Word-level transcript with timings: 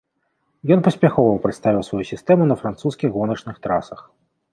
Ён 0.75 0.79
паспяхова 0.87 1.35
прадставіў 1.43 1.83
сваю 1.89 2.01
сістэму 2.11 2.47
на 2.53 2.57
французскіх 2.63 3.09
гоначных 3.19 3.61
трасах. 3.67 3.99